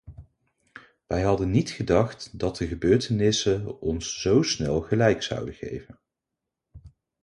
[1.07, 5.99] Wij hadden niet gedacht dat de gebeurtenissen ons zo snel gelijk zouden geven.